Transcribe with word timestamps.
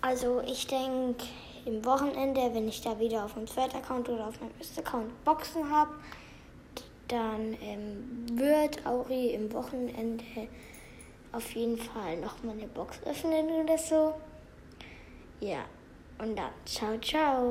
Also 0.00 0.40
ich 0.46 0.66
denke, 0.66 1.24
im 1.64 1.84
Wochenende, 1.84 2.54
wenn 2.54 2.68
ich 2.68 2.80
da 2.80 2.98
wieder 2.98 3.24
auf 3.24 3.36
meinem 3.36 3.46
zweiten 3.46 3.76
Account 3.76 4.08
oder 4.08 4.28
auf 4.28 4.40
meinem 4.40 4.52
ersten 4.58 4.80
Account 4.80 5.24
Boxen 5.24 5.70
habe, 5.70 5.90
dann 7.08 7.56
ähm, 7.60 8.26
wird 8.38 8.86
Auri 8.86 9.34
im 9.34 9.52
Wochenende 9.52 10.24
auf 11.32 11.50
jeden 11.52 11.78
Fall 11.78 12.16
nochmal 12.18 12.54
eine 12.54 12.68
Box 12.68 13.00
öffnen 13.04 13.48
oder 13.50 13.76
so. 13.76 14.14
Ja, 15.40 15.64
und 16.18 16.36
dann 16.36 16.50
ciao, 16.64 16.98
ciao. 16.98 17.46